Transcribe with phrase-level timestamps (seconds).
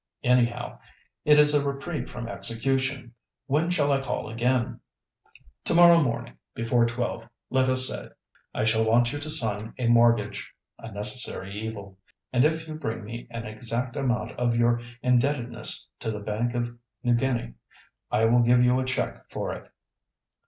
[0.23, 0.79] "Anyhow,
[1.25, 3.13] it is a reprieve from execution.
[3.45, 4.79] When shall I call again?"
[5.65, 8.09] "To morrow morning, before twelve, let us say.
[8.51, 11.99] I shall want you to sign a mortgage—a necessary evil;
[12.33, 16.75] and if you bring me an exact amount of your indebtedness to the Bank of
[17.03, 17.53] New Guinea,
[18.09, 19.71] I will give you a cheque for it."